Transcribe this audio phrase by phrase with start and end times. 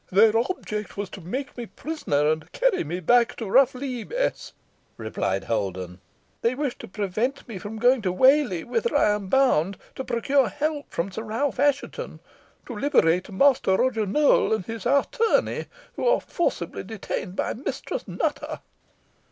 [0.11, 4.51] "Their object was to make me prisoner, and carry me back to Rough Lee, Bess,"
[4.97, 6.01] replied Holden.
[6.41, 10.89] "They wished to prevent my going to Whalley, whither I am bound, to procure help
[10.91, 12.19] from Sir Ralph Assheton
[12.65, 18.61] to liberate Master Roger Nowell and his attorney, who are forcibly detained by Mistress Nutter."